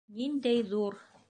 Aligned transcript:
Ниндәй 0.21 0.63
ҙур! 0.73 1.01